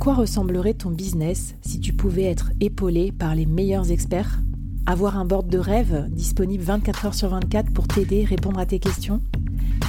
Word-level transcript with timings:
Quoi 0.00 0.14
ressemblerait 0.14 0.72
ton 0.72 0.90
business 0.90 1.54
si 1.60 1.78
tu 1.78 1.92
pouvais 1.92 2.24
être 2.24 2.52
épaulé 2.58 3.12
par 3.12 3.34
les 3.34 3.44
meilleurs 3.44 3.90
experts? 3.90 4.40
Avoir 4.86 5.18
un 5.18 5.26
board 5.26 5.48
de 5.48 5.58
rêve 5.58 6.08
disponible 6.10 6.64
24 6.64 7.04
heures 7.04 7.14
sur 7.14 7.28
24 7.28 7.70
pour 7.74 7.86
t'aider, 7.86 8.24
répondre 8.24 8.58
à 8.58 8.64
tes 8.64 8.78
questions? 8.78 9.20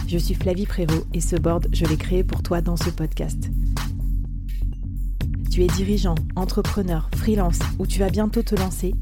Je 0.07 0.17
suis 0.17 0.35
Flavie 0.35 0.65
Prévost 0.65 1.07
et 1.13 1.21
ce 1.21 1.37
board, 1.37 1.70
je 1.71 1.85
l'ai 1.85 1.95
créé 1.95 2.25
pour 2.25 2.43
toi 2.43 2.59
dans 2.59 2.75
ce 2.75 2.89
podcast. 2.89 3.49
Tu 5.49 5.63
es 5.63 5.67
dirigeant, 5.67 6.15
entrepreneur, 6.35 7.09
freelance 7.15 7.59
ou 7.79 7.87
tu 7.87 7.99
vas 7.99 8.09
bientôt 8.09 8.43
te 8.43 8.55
lancer? 8.55 8.93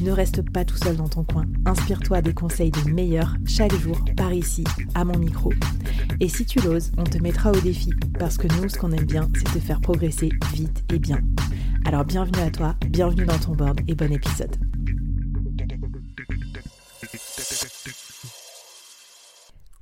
Ne 0.00 0.10
reste 0.10 0.42
pas 0.50 0.66
tout 0.66 0.76
seul 0.76 0.96
dans 0.96 1.08
ton 1.08 1.24
coin. 1.24 1.46
Inspire-toi 1.64 2.20
des 2.20 2.34
conseils 2.34 2.70
des 2.70 2.90
meilleurs 2.90 3.34
chaque 3.46 3.74
jour 3.80 3.98
par 4.14 4.34
ici, 4.34 4.64
à 4.94 5.06
mon 5.06 5.18
micro. 5.18 5.54
Et 6.20 6.28
si 6.28 6.44
tu 6.44 6.60
l'oses, 6.60 6.92
on 6.96 7.04
te 7.04 7.18
mettra 7.18 7.50
au 7.50 7.60
défi 7.60 7.90
parce 8.18 8.38
que 8.38 8.46
nous, 8.46 8.68
ce 8.68 8.78
qu'on 8.78 8.92
aime 8.92 9.04
bien, 9.04 9.28
c'est 9.34 9.58
te 9.58 9.58
faire 9.58 9.80
progresser 9.80 10.30
vite 10.52 10.84
et 10.92 10.98
bien. 10.98 11.18
Alors 11.84 12.04
bienvenue 12.04 12.40
à 12.40 12.50
toi, 12.50 12.76
bienvenue 12.88 13.26
dans 13.26 13.38
ton 13.38 13.52
board 13.52 13.80
et 13.88 13.94
bon 13.94 14.12
épisode. 14.12 14.56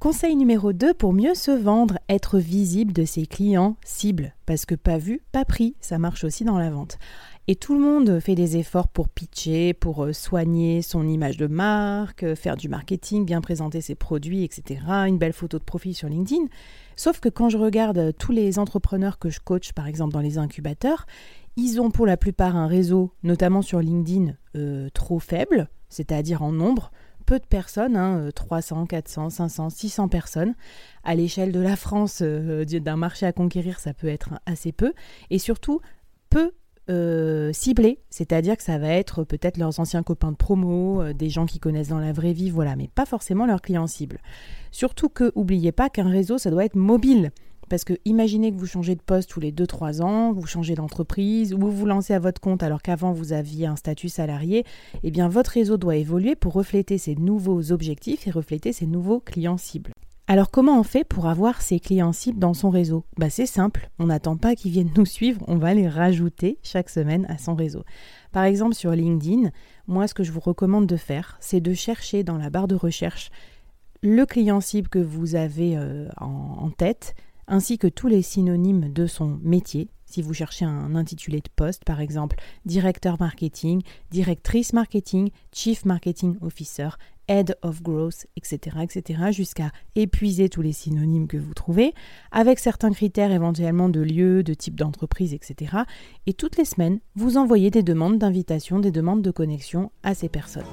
Conseil 0.03 0.35
numéro 0.35 0.73
2 0.73 0.95
pour 0.95 1.13
mieux 1.13 1.35
se 1.35 1.53
vendre, 1.53 1.99
être 2.09 2.39
visible 2.39 2.93
de 2.93 3.05
ses 3.05 3.27
clients 3.27 3.77
cibles. 3.85 4.35
Parce 4.47 4.67
que 4.67 4.75
pas 4.75 4.99
vu, 4.99 5.21
pas 5.31 5.45
pris, 5.45 5.77
ça 5.81 5.99
marche 5.99 6.25
aussi 6.25 6.45
dans 6.45 6.59
la 6.59 6.71
vente. 6.71 6.99
Et 7.49 7.57
tout 7.57 7.75
le 7.75 7.81
monde 7.81 8.21
fait 8.21 8.37
des 8.37 8.57
efforts 8.57 8.87
pour 8.87 9.09
pitcher, 9.09 9.75
pour 9.75 10.05
euh, 10.05 10.13
soigner 10.13 10.81
son 10.81 11.09
image 11.09 11.37
de 11.37 11.49
marque, 11.49 12.23
euh, 12.23 12.37
faire 12.37 12.57
du 12.57 12.69
marketing, 12.69 13.25
bien 13.25 13.41
présenter 13.41 13.81
ses 13.81 13.97
produits, 13.97 14.45
etc. 14.45 14.81
Une 15.09 15.19
belle 15.19 15.33
photo 15.33 15.59
de 15.59 15.65
profil 15.65 15.93
sur 15.93 16.09
LinkedIn. 16.09 16.47
Sauf 16.95 17.19
que 17.19 17.29
quand 17.29 17.49
je 17.49 17.59
regarde 17.59 17.99
euh, 17.99 18.13
tous 18.17 18.31
les 18.31 18.61
entrepreneurs 18.61 19.19
que 19.19 19.29
je 19.29 19.41
coach, 19.41 19.73
par 19.73 19.89
exemple 19.89 20.13
dans 20.13 20.21
les 20.21 20.39
incubateurs, 20.39 21.05
ils 21.57 21.81
ont 21.81 21.91
pour 21.91 22.07
la 22.07 22.17
plupart 22.17 22.55
un 22.55 22.69
réseau, 22.69 23.13
notamment 23.25 23.61
sur 23.61 23.81
LinkedIn, 23.81 24.35
trop 24.95 25.19
faible, 25.19 25.69
c'est-à-dire 25.91 26.41
en 26.43 26.51
nombre 26.51 26.93
peu 27.27 27.39
de 27.39 27.45
personnes, 27.45 28.31
300, 28.35 28.87
400, 28.87 29.29
500, 29.29 29.69
600 29.69 30.09
personnes. 30.09 30.55
À 31.05 31.15
l'échelle 31.15 31.53
de 31.53 31.61
la 31.61 31.77
France, 31.77 32.23
d'un 32.23 32.97
marché 32.97 33.27
à 33.27 33.33
conquérir, 33.33 33.81
ça 33.81 33.93
peut 33.93 34.09
être 34.09 34.31
assez 34.47 34.73
peu. 34.73 34.95
Et 35.29 35.39
surtout, 35.39 35.83
peu 36.31 36.53
euh, 36.91 37.53
ciblé, 37.53 37.99
c'est-à-dire 38.11 38.57
que 38.57 38.63
ça 38.63 38.79
va 38.79 38.89
être 38.89 39.25
peut-être 39.25 39.57
leurs 39.57 39.79
anciens 39.79 40.03
copains 40.03 40.33
de 40.33 40.37
promo, 40.37 41.01
euh, 41.01 41.13
des 41.13 41.31
gens 41.31 41.47
qui 41.47 41.59
connaissent 41.61 41.89
dans 41.89 41.99
la 41.99 42.13
vraie 42.13 42.33
vie, 42.33 42.51
voilà, 42.51 42.77
mais 42.77 42.89
pas 42.89 43.07
forcément 43.07 43.47
leurs 43.47 43.63
clients 43.63 43.87
cibles. 43.87 44.19
Surtout 44.71 45.09
que, 45.09 45.31
oubliez 45.35 45.73
pas 45.73 45.89
qu'un 45.89 46.09
réseau, 46.09 46.39
ça 46.39 46.51
doit 46.51 46.65
être 46.65 46.77
mobile. 46.77 47.31
Parce 47.69 47.85
que 47.85 47.95
imaginez 48.05 48.53
que 48.53 48.57
vous 48.57 48.67
changez 48.67 48.95
de 48.95 49.01
poste 49.01 49.31
tous 49.31 49.41
les 49.41 49.53
2-3 49.53 50.03
ans, 50.03 50.33
vous 50.33 50.47
changez 50.47 50.75
d'entreprise, 50.75 51.55
ou 51.55 51.59
vous 51.59 51.71
vous 51.71 51.87
lancez 51.87 52.13
à 52.13 52.19
votre 52.19 52.41
compte 52.41 52.63
alors 52.63 52.83
qu'avant 52.83 53.13
vous 53.13 53.33
aviez 53.33 53.67
un 53.67 53.77
statut 53.77 54.09
salarié, 54.09 54.65
eh 55.03 55.11
bien 55.11 55.29
votre 55.29 55.53
réseau 55.53 55.79
doit 55.79 55.97
évoluer 55.97 56.35
pour 56.35 56.53
refléter 56.53 56.99
ces 56.99 57.15
nouveaux 57.15 57.73
objectifs 57.73 58.27
et 58.27 58.31
refléter 58.31 58.73
ces 58.73 58.87
nouveaux 58.87 59.21
clients 59.21 59.57
cibles. 59.57 59.93
Alors 60.33 60.51
comment 60.51 60.81
on 60.81 60.83
fait 60.83 61.05
pour 61.05 61.27
avoir 61.27 61.61
ces 61.61 61.79
clients 61.79 62.15
cibles 62.15 62.39
dans 62.39 62.55
son 62.55 62.71
réseau? 62.71 63.05
Bah, 63.19 63.29
C'est 63.29 63.45
simple, 63.45 63.91
on 63.99 64.07
n'attend 64.07 64.39
pas 64.39 64.55
qu'ils 64.55 64.73
viennent 64.73 64.95
nous 64.97 65.05
suivre, 65.05 65.45
on 65.47 65.59
va 65.59 65.75
les 65.75 65.91
rajouter 65.91 66.57
chaque 66.63 66.89
semaine 66.89 67.27
à 67.29 67.37
son 67.37 67.55
réseau. 67.55 67.85
Par 68.33 68.45
exemple 68.45 68.75
sur 68.75 68.93
LinkedIn, 68.93 69.51
moi 69.89 70.09
ce 70.09 70.15
que 70.15 70.25
je 70.25 70.33
vous 70.33 70.41
recommande 70.41 70.87
de 70.87 70.97
faire, 70.97 71.37
c'est 71.41 71.61
de 71.61 71.75
chercher 71.75 72.25
dans 72.25 72.39
la 72.39 72.49
barre 72.49 72.67
de 72.67 72.75
recherche 72.75 73.31
le 74.03 74.25
client 74.25 74.63
cible 74.63 74.89
que 74.89 74.99
vous 74.99 75.35
avez 75.35 75.77
euh, 75.77 76.09
en 76.17 76.71
tête, 76.71 77.15
ainsi 77.47 77.77
que 77.77 77.87
tous 77.87 78.07
les 78.07 78.23
synonymes 78.23 78.91
de 78.91 79.07
son 79.07 79.39
métier. 79.43 79.91
Si 80.13 80.21
vous 80.21 80.35
cherchez 80.35 80.67
un 80.67 80.95
intitulé 80.95 81.39
de 81.39 81.49
poste, 81.57 81.85
par 81.85 81.99
exemple 82.03 82.37
directeur 82.67 83.17
marketing, 83.19 83.81
directrice 84.11 84.75
marketing, 84.75 85.31
chief 85.55 85.87
marketing 85.87 86.37
officer, 86.43 86.91
head 87.29 87.57
of 87.63 87.83
growth, 87.83 88.27
etc., 88.37 88.77
etc., 88.83 89.31
jusqu'à 89.31 89.71
épuiser 89.95 90.51
tous 90.51 90.61
les 90.61 90.75
synonymes 90.75 91.29
que 91.29 91.39
vous 91.39 91.55
trouvez, 91.55 91.95
avec 92.31 92.59
certains 92.59 92.93
critères 92.93 93.33
éventuellement 93.33 93.89
de 93.89 94.01
lieu, 94.01 94.43
de 94.43 94.53
type 94.53 94.75
d'entreprise, 94.75 95.33
etc. 95.33 95.79
Et 96.27 96.35
toutes 96.35 96.59
les 96.59 96.67
semaines, 96.67 97.01
vous 97.15 97.39
envoyez 97.39 97.71
des 97.71 97.83
demandes 97.83 98.19
d'invitation, 98.19 98.81
des 98.81 98.93
demandes 98.93 99.23
de 99.23 99.31
connexion 99.31 99.93
à 100.03 100.15
ces 100.15 100.29
personnes. 100.29 100.67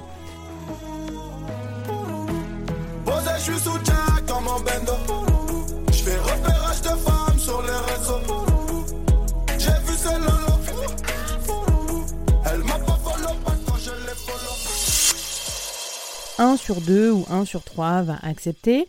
Un 16.39 16.55
sur 16.55 16.79
deux 16.79 17.11
ou 17.11 17.25
un 17.29 17.43
sur 17.43 17.65
trois 17.65 18.01
va 18.01 18.17
accepter. 18.23 18.87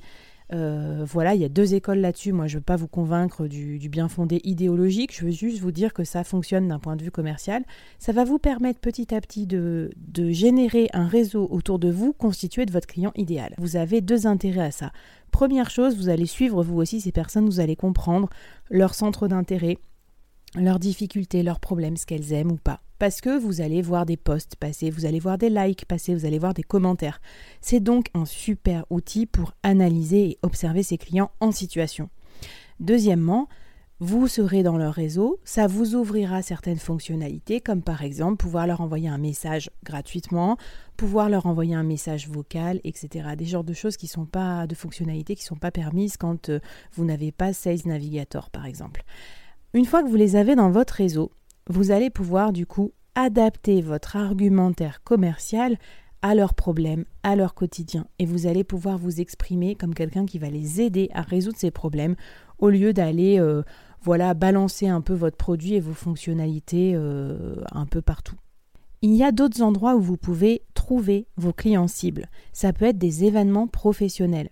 Euh, 0.53 1.05
voilà, 1.05 1.35
il 1.35 1.41
y 1.41 1.45
a 1.45 1.49
deux 1.49 1.75
écoles 1.75 1.99
là-dessus. 1.99 2.33
Moi, 2.33 2.47
je 2.47 2.55
ne 2.55 2.61
veux 2.61 2.65
pas 2.65 2.77
vous 2.77 2.87
convaincre 2.87 3.49
du, 3.49 3.89
bien 3.89 4.09
fondé 4.09 4.41
idéologique. 4.45 5.17
Je 5.17 5.25
veux 5.25 5.33
juste 5.33 5.59
vous 5.59 5.73
dire 5.73 5.93
que 5.93 6.05
ça 6.05 6.23
fonctionne 6.23 6.69
d'un 6.69 6.79
point 6.79 6.95
de 6.95 7.03
vue 7.03 7.11
commercial. 7.11 7.65
Ça 7.99 8.13
va 8.13 8.23
vous 8.23 8.39
permettre 8.39 8.79
petit 8.79 9.13
à 9.13 9.21
petit 9.21 9.49
de, 9.49 9.91
de 9.97 10.31
générer 10.31 10.89
un 10.93 11.09
réseau 11.09 11.49
autour 11.51 11.81
de 11.81 11.91
vous 11.91 12.13
constitué 12.13 12.67
de 12.67 12.73
votre 12.73 12.87
client 12.87 13.11
idéal. 13.17 13.55
Vous 13.59 13.75
avez 13.75 14.01
deux 14.01 14.29
intérêts 14.29 14.67
à 14.67 14.71
ça. 14.71 14.93
Première 15.33 15.71
chose, 15.71 15.97
vous 15.97 16.09
allez 16.09 16.27
suivre 16.27 16.63
vous 16.63 16.77
aussi 16.77 17.01
ces 17.01 17.11
personnes, 17.11 17.47
vous 17.47 17.59
allez 17.59 17.75
comprendre 17.75 18.29
leur 18.71 18.95
centre 18.95 19.27
d'intérêt, 19.27 19.79
leurs 20.55 20.79
difficultés, 20.79 21.43
leurs 21.43 21.61
problèmes, 21.61 21.97
ce 21.97 22.07
qu'elles 22.07 22.33
aiment 22.33 22.53
ou 22.53 22.57
pas 22.57 22.81
parce 23.01 23.23
que 23.23 23.39
vous 23.39 23.63
allez 23.63 23.81
voir 23.81 24.05
des 24.05 24.19
posts 24.19 24.57
passer, 24.57 24.91
vous 24.91 25.07
allez 25.07 25.21
voir 25.21 25.39
des 25.39 25.49
likes 25.49 25.87
passer, 25.87 26.15
vous 26.15 26.27
allez 26.27 26.39
voir 26.39 26.53
des 26.53 26.63
commentaires. 26.63 27.23
C'est 27.63 27.81
donc 27.81 28.11
un 28.13 28.27
super 28.27 28.85
outil 28.91 29.25
pour 29.25 29.55
analyser 29.63 30.29
et 30.29 30.39
observer 30.43 30.83
ses 30.83 30.99
clients 30.99 31.31
en 31.41 31.51
situation. 31.51 32.11
Deuxièmement, 32.79 33.49
vous 34.01 34.29
serez 34.29 34.63
dans 34.63 34.77
leur 34.77 34.93
réseau, 34.93 35.41
ça 35.45 35.67
vous 35.67 35.95
ouvrira 35.95 36.43
certaines 36.43 36.79
fonctionnalités, 36.79 37.63
comme 37.63 37.83
par 37.83 38.03
exemple 38.03 38.37
pouvoir 38.37 38.67
leur 38.67 38.83
envoyer 38.83 39.09
un 39.09 39.19
message 39.19 39.71
gratuitement, 39.83 40.59
pouvoir 40.99 41.31
leur 41.31 41.47
envoyer 41.47 41.75
un 41.75 41.83
message 41.83 42.29
vocal, 42.29 42.81
etc. 42.85 43.31
Des 43.37 43.47
genres 43.47 43.65
de 43.65 43.73
choses 43.73 43.97
qui 43.97 44.09
sont 44.09 44.27
pas, 44.27 44.67
de 44.67 44.75
fonctionnalités 44.75 45.37
qui 45.37 45.45
ne 45.45 45.49
sont 45.49 45.57
pas 45.57 45.71
permises 45.71 46.19
quand 46.19 46.51
euh, 46.51 46.61
vous 46.93 47.07
n'avez 47.07 47.33
pas 47.33 47.55
Sales 47.55 47.87
Navigator, 47.87 48.51
par 48.51 48.67
exemple. 48.67 49.05
Une 49.73 49.85
fois 49.85 50.03
que 50.03 50.09
vous 50.09 50.17
les 50.17 50.35
avez 50.35 50.57
dans 50.57 50.71
votre 50.71 50.95
réseau, 50.95 51.31
vous 51.69 51.93
allez 51.93 52.11
pouvoir 52.11 52.53
du 52.53 52.67
coup 52.67 52.91
adapter 53.15 53.83
votre 53.83 54.17
argumentaire 54.17 55.01
commercial 55.05 55.79
à 56.23 56.35
leurs 56.35 56.55
problèmes, 56.55 57.05
à 57.23 57.37
leur 57.37 57.55
quotidien. 57.55 58.07
Et 58.19 58.27
vous 58.27 58.49
allez 58.49 58.65
pouvoir 58.65 58.99
vous 58.99 59.21
exprimer 59.21 59.77
comme 59.77 59.95
quelqu'un 59.95 60.27
qui 60.27 60.41
va 60.41 60.51
les 60.51 60.81
aider 60.81 61.09
à 61.15 61.23
résoudre 61.23 61.57
ces 61.57 61.71
problèmes 61.71 62.17
au 62.59 62.69
lieu 62.69 62.93
d'aller 62.93 63.39
euh, 63.39 63.63
balancer 64.35 64.89
un 64.89 65.01
peu 65.03 65.15
votre 65.15 65.37
produit 65.37 65.75
et 65.75 65.81
vos 65.81 65.95
fonctionnalités 65.95 66.95
euh, 66.97 67.55
un 67.71 67.87
peu 67.87 68.03
partout. 68.03 68.37
Il 69.03 69.15
y 69.15 69.23
a 69.23 69.31
d'autres 69.31 69.63
endroits 69.63 69.95
où 69.95 70.01
vous 70.01 70.17
pouvez 70.17 70.63
trouver 70.75 71.29
vos 71.37 71.53
clients 71.53 71.89
cibles. 71.89 72.27
Ça 72.53 72.73
peut 72.73 72.87
être 72.87 72.99
des 72.99 73.25
événements 73.25 73.69
professionnels. 73.69 74.51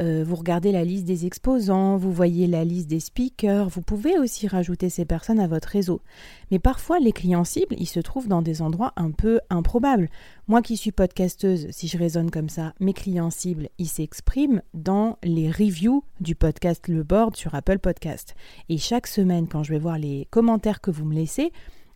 Euh, 0.00 0.24
vous 0.26 0.36
regardez 0.36 0.72
la 0.72 0.84
liste 0.84 1.04
des 1.04 1.26
exposants, 1.26 1.96
vous 1.96 2.12
voyez 2.12 2.46
la 2.46 2.64
liste 2.64 2.88
des 2.88 3.00
speakers, 3.00 3.68
vous 3.68 3.82
pouvez 3.82 4.18
aussi 4.18 4.48
rajouter 4.48 4.88
ces 4.88 5.04
personnes 5.04 5.40
à 5.40 5.46
votre 5.46 5.68
réseau. 5.68 6.00
Mais 6.50 6.58
parfois, 6.58 6.98
les 6.98 7.12
clients 7.12 7.44
cibles, 7.44 7.76
ils 7.78 7.86
se 7.86 8.00
trouvent 8.00 8.28
dans 8.28 8.40
des 8.40 8.62
endroits 8.62 8.94
un 8.96 9.10
peu 9.10 9.40
improbables. 9.50 10.08
Moi 10.48 10.62
qui 10.62 10.76
suis 10.76 10.92
podcasteuse, 10.92 11.66
si 11.70 11.86
je 11.86 11.98
raisonne 11.98 12.30
comme 12.30 12.48
ça, 12.48 12.72
mes 12.80 12.94
clients 12.94 13.30
cibles, 13.30 13.68
ils 13.78 13.88
s'expriment 13.88 14.62
dans 14.72 15.18
les 15.22 15.50
reviews 15.50 16.02
du 16.20 16.34
podcast 16.34 16.88
Le 16.88 17.02
Board 17.02 17.36
sur 17.36 17.54
Apple 17.54 17.78
Podcast. 17.78 18.34
Et 18.68 18.78
chaque 18.78 19.06
semaine, 19.06 19.48
quand 19.48 19.62
je 19.62 19.72
vais 19.72 19.78
voir 19.78 19.98
les 19.98 20.26
commentaires 20.30 20.80
que 20.80 20.90
vous 20.90 21.04
me 21.04 21.14
laissez, 21.14 21.52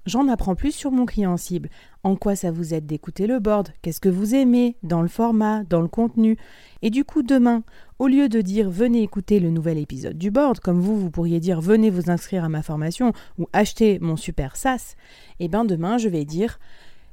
j'en 0.06 0.29
apprends 0.29 0.55
plus 0.55 0.73
sur 0.73 0.91
mon 0.91 1.06
client 1.06 1.37
cible. 1.37 1.69
En 2.03 2.17
quoi 2.17 2.37
ça 2.37 2.51
vous 2.51 2.75
aide 2.75 2.87
d'écouter 2.87 3.27
le 3.27 3.41
board? 3.41 3.71
Qu'est-ce 3.83 4.01
que 4.01 4.09
vous 4.09 4.35
aimez? 4.35 4.77
Dans 4.83 5.03
le 5.03 5.09
format, 5.09 5.65
dans 5.65 5.81
le 5.81 5.89
contenu? 5.89 6.37
Et 6.83 6.91
du 6.91 7.05
coup, 7.05 7.23
demain, 7.23 7.62
au 7.99 8.09
lieu 8.09 8.29
de 8.29 8.41
dire 8.41 8.71
venez 8.71 9.03
écouter 9.03 9.41
le 9.41 9.51
nouvel 9.51 9.79
épisode 9.79 10.19
du 10.19 10.31
board, 10.31 10.61
comme 10.61 10.81
vous, 10.81 10.99
vous 10.99 11.11
pourriez 11.11 11.41
dire 11.41 11.61
venez 11.61 11.91
vous 11.91 12.11
inscrire 12.11 12.45
à 12.45 12.49
ma 12.49 12.62
formation 12.62 13.12
ou 13.39 13.47
acheter 13.53 13.99
mon 14.01 14.17
super 14.17 14.56
SaaS, 14.56 14.95
et 15.41 15.45
eh 15.45 15.49
bien 15.49 15.65
demain, 15.65 15.99
je 15.99 16.09
vais 16.09 16.25
dire 16.25 16.59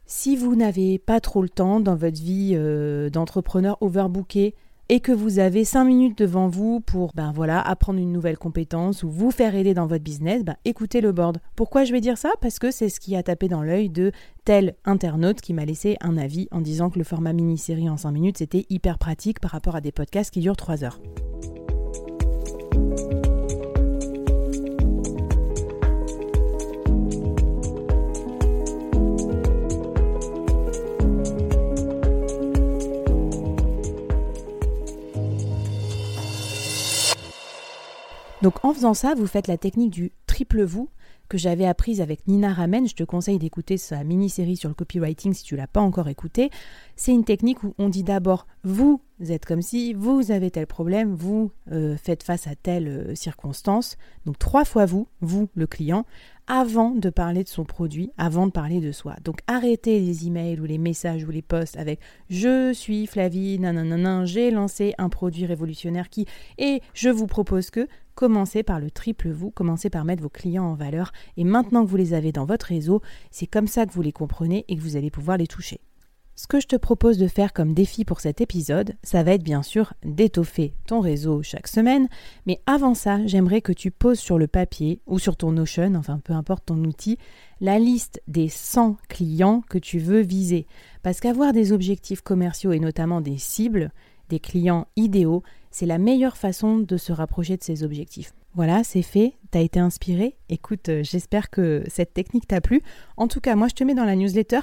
si 0.06 0.36
vous 0.36 0.56
n'avez 0.56 1.00
pas 1.00 1.22
trop 1.22 1.42
le 1.42 1.50
temps 1.50 1.80
dans 1.80 1.96
votre 1.96 2.22
vie 2.22 2.52
euh, 2.56 3.10
d'entrepreneur 3.10 3.78
overbooké, 3.80 4.56
et 4.92 5.00
que 5.00 5.14
vous 5.14 5.40
avez 5.40 5.64
5 5.64 5.86
minutes 5.86 6.18
devant 6.18 6.50
vous 6.50 6.82
pour 6.82 7.14
ben 7.16 7.32
voilà, 7.32 7.62
apprendre 7.62 7.98
une 7.98 8.12
nouvelle 8.12 8.38
compétence 8.38 9.04
ou 9.04 9.10
vous 9.10 9.32
faire 9.32 9.56
aider 9.56 9.74
dans 9.74 9.88
votre 9.88 10.04
business, 10.04 10.44
ben, 10.44 10.58
écoutez 10.66 11.00
le 11.00 11.14
board. 11.14 11.38
Pourquoi 11.56 11.86
je 11.86 11.94
vais 11.94 12.02
dire 12.02 12.18
ça? 12.18 12.32
Parce 12.42 12.60
que 12.60 12.72
c'est 12.72 12.90
ce 12.90 13.00
qui 13.00 13.16
a 13.16 13.24
tapé 13.24 13.48
dans 13.48 13.64
l'œil 13.64 13.90
de 13.90 14.12
tel 14.44 14.76
internaute 14.84 15.40
qui 15.40 15.54
m'a 15.54 15.64
laissé 15.64 15.96
un 16.02 16.18
avis 16.18 16.50
en 16.52 16.60
disant 16.60 16.90
que 16.90 17.00
le 17.00 17.06
format 17.06 17.32
mini-série 17.32 17.90
en 17.90 17.96
5 17.96 18.12
minutes 18.12 18.40
c'était 18.40 18.66
hyper 18.70 18.98
pratique 18.98 19.40
par 19.40 19.52
rapport 19.52 19.78
à 19.78 19.82
des 19.82 19.94
podcasts 19.94 20.34
qui 20.34 20.42
durent 20.42 20.58
3 20.58 20.84
heures. 20.84 21.00
Donc 38.42 38.66
en 38.66 38.74
faisant 38.74 38.94
ça, 38.94 39.14
vous 39.16 39.28
faites 39.28 39.48
la 39.48 39.58
technique 39.58 39.92
du 39.92 40.12
triple 40.26 40.64
vous 40.64 40.90
que 41.32 41.38
j'avais 41.38 41.66
apprise 41.66 42.02
avec 42.02 42.28
Nina 42.28 42.52
Ramen. 42.52 42.86
Je 42.86 42.94
te 42.94 43.04
conseille 43.04 43.40
d'écouter 43.40 43.78
sa 43.78 44.04
mini-série 44.04 44.58
sur 44.58 44.68
le 44.68 44.76
copywriting 44.76 45.34
si 45.34 45.44
tu 45.44 45.56
l'as 45.56 45.68
pas 45.68 45.80
encore 45.80 46.10
écouté. 46.10 46.50
C'est 46.98 47.14
une 47.14 47.24
technique 47.24 47.64
où 47.64 47.74
on 47.78 47.88
dit 47.88 48.04
d'abord 48.04 48.48
vous 48.66 49.00
êtes 49.30 49.46
comme 49.46 49.62
si, 49.62 49.94
vous 49.94 50.32
avez 50.32 50.52
tel 50.52 50.68
problème, 50.68 51.16
vous 51.16 51.52
euh, 51.72 51.96
faites 51.96 52.24
face 52.24 52.48
à 52.48 52.56
telle 52.56 52.88
euh, 52.88 53.16
circonstance. 53.16 53.98
Donc 54.26 54.40
trois 54.40 54.66
fois 54.66 54.86
vous, 54.86 55.08
vous 55.22 55.48
le 55.56 55.68
client, 55.68 56.06
avant 56.48 56.90
de 56.90 57.10
parler 57.10 57.46
de 57.46 57.50
son 57.50 57.64
produit, 57.64 58.12
avant 58.18 58.48
de 58.48 58.52
parler 58.52 58.82
de 58.82 58.92
soi. 58.92 59.16
Donc 59.24 59.40
arrêtez 59.48 60.02
les 60.02 60.28
emails 60.28 60.60
ou 60.60 60.66
les 60.66 60.80
messages 60.80 61.24
ou 61.24 61.30
les 61.30 61.42
posts 61.42 61.78
avec 61.78 62.02
je 62.30 62.74
suis 62.74 63.08
Flavie, 63.08 63.58
nanana, 63.58 64.26
j'ai 64.26 64.52
lancé 64.52 64.96
un 64.98 65.08
produit 65.08 65.46
révolutionnaire 65.46 66.10
qui 66.10 66.26
et 66.58 66.82
je 66.94 67.08
vous 67.08 67.28
propose 67.28 67.70
que 67.70 67.88
commencez 68.22 68.62
par 68.62 68.80
le 68.80 68.92
triple 68.92 69.32
vous, 69.32 69.50
commencez 69.50 69.90
par 69.90 70.06
mettre 70.06 70.22
vos 70.22 70.30
clients 70.30 70.66
en 70.66 70.76
valeur 70.76 71.12
et 71.38 71.44
maintenant 71.44 71.84
que 71.84 71.90
vous 71.90 71.98
les 71.98 72.14
avez 72.14 72.32
dans 72.32 72.46
votre 72.46 72.68
réseau, 72.68 73.02
c'est 73.32 73.48
comme 73.48 73.66
ça 73.66 73.88
que 73.88 73.94
vous 73.94 74.04
les 74.04 74.12
comprenez 74.12 74.64
et 74.68 74.76
que 74.76 74.82
vous 74.82 74.96
allez 74.96 75.10
pouvoir 75.10 75.38
les 75.38 75.48
toucher. 75.48 75.80
Ce 76.36 76.46
que 76.46 76.60
je 76.60 76.68
te 76.68 76.76
propose 76.76 77.18
de 77.18 77.28
faire 77.28 77.52
comme 77.52 77.74
défi 77.74 78.06
pour 78.06 78.20
cet 78.20 78.40
épisode, 78.40 78.94
ça 79.02 79.24
va 79.24 79.32
être 79.32 79.44
bien 79.44 79.64
sûr 79.64 79.94
d'étoffer 80.06 80.76
ton 80.86 81.00
réseau 81.00 81.42
chaque 81.42 81.68
semaine, 81.68 82.10
mais 82.46 82.62
avant 82.68 82.94
ça, 82.94 83.26
j'aimerais 83.26 83.62
que 83.62 83.74
tu 83.74 83.90
poses 83.90 84.20
sur 84.20 84.38
le 84.38 84.46
papier 84.46 85.02
ou 85.08 85.18
sur 85.18 85.36
ton 85.36 85.54
Notion, 85.54 85.96
enfin 85.96 86.20
peu 86.24 86.34
importe 86.34 86.68
ton 86.68 86.78
outil, 86.84 87.18
la 87.60 87.80
liste 87.80 88.22
des 88.28 88.50
100 88.50 88.98
clients 89.10 89.64
que 89.68 89.80
tu 89.80 89.98
veux 89.98 90.22
viser. 90.22 90.68
Parce 91.02 91.22
qu'avoir 91.22 91.54
des 91.54 91.72
objectifs 91.72 92.22
commerciaux 92.22 92.72
et 92.72 92.80
notamment 92.80 93.20
des 93.20 93.40
cibles, 93.40 93.92
des 94.30 94.40
clients 94.40 94.86
idéaux, 94.96 95.42
c'est 95.72 95.86
la 95.86 95.98
meilleure 95.98 96.38
façon 96.38 96.78
de 96.78 96.98
se 96.98 97.12
rapprocher 97.12 97.58
de 97.58 97.64
ces 97.64 97.84
objectifs. 97.84 98.34
Voilà, 98.54 98.84
c'est 98.84 99.02
fait, 99.02 99.34
t'as 99.50 99.62
été 99.62 99.80
inspiré. 99.80 100.36
Écoute, 100.50 100.90
euh, 100.90 101.04
j'espère 101.04 101.50
que 101.50 101.84
cette 101.88 102.14
technique 102.14 102.48
t'a 102.48 102.60
plu. 102.62 102.82
En 103.18 103.28
tout 103.28 103.40
cas, 103.40 103.56
moi 103.56 103.70
je 103.70 103.76
te 103.76 103.84
mets 103.84 103.96
dans 103.96 104.06
la 104.06 104.16
newsletter 104.16 104.60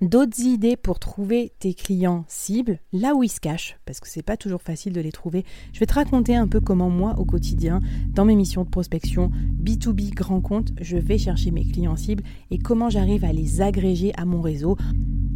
D'autres 0.00 0.38
idées 0.42 0.76
pour 0.76 1.00
trouver 1.00 1.50
tes 1.58 1.74
clients 1.74 2.24
cibles, 2.28 2.78
là 2.92 3.16
où 3.16 3.24
ils 3.24 3.28
se 3.28 3.40
cachent, 3.40 3.78
parce 3.84 3.98
que 3.98 4.06
c'est 4.06 4.22
pas 4.22 4.36
toujours 4.36 4.62
facile 4.62 4.92
de 4.92 5.00
les 5.00 5.10
trouver. 5.10 5.44
Je 5.72 5.80
vais 5.80 5.86
te 5.86 5.94
raconter 5.94 6.36
un 6.36 6.46
peu 6.46 6.60
comment 6.60 6.88
moi, 6.88 7.16
au 7.18 7.24
quotidien, 7.24 7.80
dans 8.14 8.24
mes 8.24 8.36
missions 8.36 8.62
de 8.62 8.68
prospection, 8.68 9.32
B2B 9.60 10.14
grand 10.14 10.40
compte, 10.40 10.70
je 10.80 10.96
vais 10.96 11.18
chercher 11.18 11.50
mes 11.50 11.64
clients 11.64 11.96
cibles 11.96 12.22
et 12.52 12.58
comment 12.58 12.90
j'arrive 12.90 13.24
à 13.24 13.32
les 13.32 13.60
agréger 13.60 14.12
à 14.16 14.24
mon 14.24 14.40
réseau. 14.40 14.76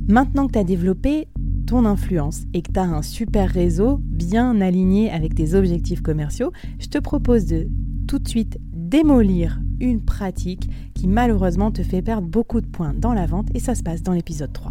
Maintenant 0.07 0.47
que 0.47 0.53
tu 0.53 0.59
as 0.61 0.65
développé 0.65 1.27
ton 1.73 1.87
influence 1.87 2.43
et 2.53 2.61
que 2.61 2.71
tu 2.71 2.79
as 2.79 2.83
un 2.83 3.01
super 3.01 3.49
réseau 3.49 3.99
bien 4.03 4.61
aligné 4.61 5.11
avec 5.11 5.35
tes 5.35 5.55
objectifs 5.55 6.03
commerciaux, 6.03 6.53
je 6.79 6.89
te 6.89 6.99
propose 6.99 7.47
de 7.47 7.67
tout 8.07 8.19
de 8.19 8.29
suite 8.29 8.59
démolir 8.75 9.59
une 9.81 10.03
pratique 10.03 10.69
qui 10.93 11.09
malheureusement 11.09 11.71
te 11.71 11.83
fait 11.83 12.03
perdre 12.03 12.29
beaucoup 12.29 12.61
de 12.61 12.67
points 12.67 12.93
dans 12.95 13.15
la 13.15 13.25
vente 13.25 13.49
et 13.55 13.59
ça 13.59 13.75
se 13.75 13.83
passe 13.83 14.03
dans 14.03 14.13
l'épisode 14.13 14.53
3. 14.53 14.71